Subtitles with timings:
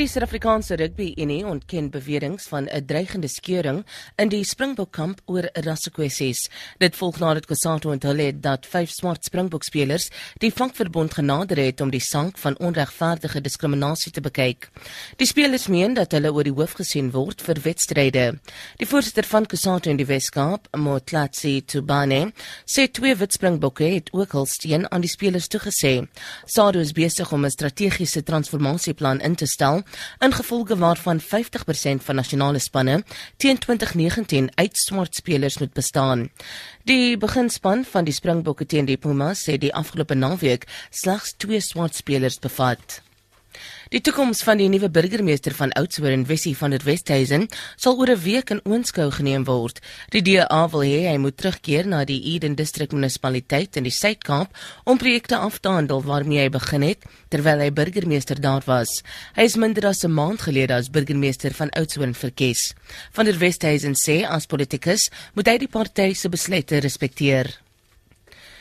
[0.00, 3.84] Die Suid-Afrikaanse Rugby Unie ontken beweringe van 'n dreigende skeuring
[4.16, 6.48] in die Springbokkamp oor rassekwessies.
[6.78, 10.08] Dit volg nadat Kosato onthul het dat vyf swart Springbok-spelers
[10.38, 14.70] die vakverbond genader het om die saak van onregverdige diskriminasie te bekyk.
[15.16, 18.40] Die spelers meen dat hulle oor die hoof gesien word vir wedstryde.
[18.76, 22.32] Die voorsitter van Kosato in die Weskaap, Motlatsi Tubane,
[22.64, 26.08] sê twee wit Springbokke het ook hul steun aan die spelers toegesê.
[26.46, 29.84] Sado is besig om 'n strategiese transformasieplan in te stel
[30.18, 33.02] ingevolge waarvan 50% van nasionale spanne
[33.36, 36.30] teen 2019 uit swart spelers moet bestaan.
[36.84, 41.94] Die beginspan van die Springbokke teen die Pumas sê die afgelope naweek slegs twee swart
[41.94, 43.00] spelers bevat.
[43.90, 48.22] Die toekoms van die nuwe burgemeester van Oudtshoorn, Wessie van der Westhuizen, sal oor 'n
[48.22, 49.80] week in oënskou geneem word.
[50.14, 54.54] Die DA wil hê hy moet terugkeer na die Eden District munisipaliteit in die Suid-Kaap
[54.84, 59.02] om projekte af te handel waarmee hy begin het terwyl hy burgemeester daar was.
[59.34, 62.74] Hy is minder as 'n maand gelede as burgemeester van Oudtshoorn verkies.
[63.10, 67.58] Van der Westhuizen sê as politikus moet hy die party se besluite respekteer.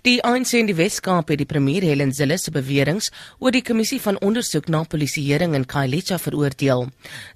[0.00, 3.98] Die ANC in die Wes-Kaap het die premier Helen Zille se beweringe oor die kommissie
[4.00, 6.86] van ondersoek na polisieering in Khayelitsha veroordeel.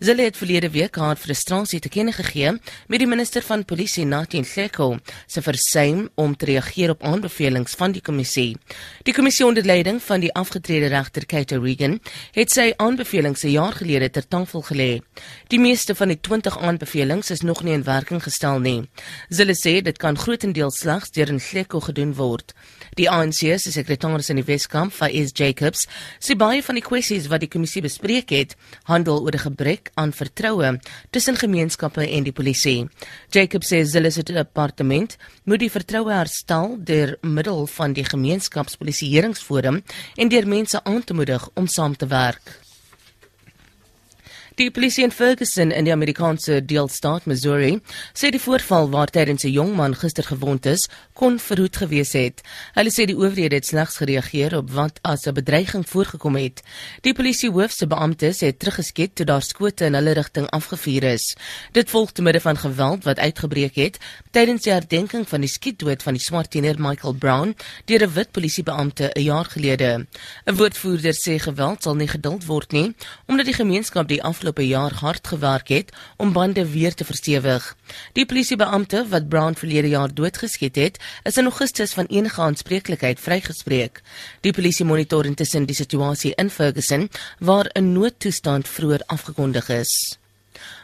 [0.00, 2.54] Zille het verlede week haar frustrasie te kenne gegee
[2.88, 4.94] met die minister van polisie Nathien Hleko
[5.26, 8.56] se versuim om te reageer op aanbevelings van die kommissie.
[9.04, 11.98] Die kommissie onder leiding van die afgetrede regter Kate Regan
[12.32, 15.02] het sy aanbevelings 'n jaar gelede ter tafel gelê.
[15.48, 18.88] Die meeste van die 20 aanbevelings is nog nie in werking gestel nie.
[19.28, 22.53] Zille sê dit kan grootendeels slegs deur 'n Hleko gedoen word.
[22.94, 25.88] Die ANC se sekretaris in die Weskamp, Faiz Jacobs,
[26.22, 28.54] sê baie van die kwessies wat die kommissie bespreek het,
[28.86, 30.78] handel oor 'n gebrek aan vertroue
[31.10, 32.88] tussen gemeenskappe en die polisie.
[33.30, 39.82] Jacobs sê hulle se departement moet die vertroue herstel deur middel van die gemeenskapspolisieeringsforum
[40.16, 42.63] en deur mense aan te moedig om saam te werk.
[44.54, 47.80] Die polisie in Ferguson in die Amerikaanse deelstaat Missouri
[48.14, 52.40] sê die voorval waar tydens 'n jong man gister gewond is, kon verhoed gewees het.
[52.74, 56.62] Hulle sê die owerhede het slegs gereageer op wat as 'n bedreiging voorgekom het.
[57.00, 61.36] Die polisie hoof se beamptes het teruggeskiet toe daar skote in hulle rigting afgevuur is.
[61.72, 63.98] Dit volg te midde van geweld wat uitgebreek het
[64.30, 68.30] tydens die herdenking van die skietdood van die swart tiener Michael Brown deur 'n wit
[68.30, 70.06] polisiebeampte 'n jaar gelede.
[70.46, 72.94] 'n Woordvoerder sê geweld sal nie geduld word nie
[73.26, 77.76] omdat die gemeenskap die afgelope jaar hard gewerk het om bande weer te verstewig.
[78.12, 84.02] Die polisiebeampte wat Brown verlede jaar doodgeskiet het, is in Augustus van enige aanspreeklikheid vrygespreek.
[84.40, 90.18] Die polisie monitor intussen die situasie in Ferguson waar 'n noodtoestand vroeër afgekondig is.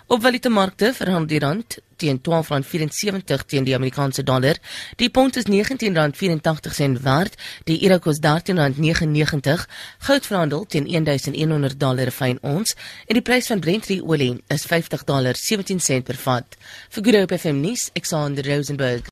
[0.06, 4.58] Op valutamarkte verhandel die rand teen R12.74 teen die Amerikaanse dollar.
[4.96, 7.36] Die pond is R19.84 werd.
[7.68, 9.66] Die euro kos R13.99.
[10.08, 16.04] Goud verhandel teen 1100 dollar fyn ons en die prys van Brent olie is $50.17
[16.04, 16.56] per vat.
[16.90, 19.08] Vir Good Hope FM nuus, Alexander Rosenberg.